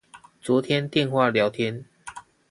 [0.41, 1.85] 昨天電話聊天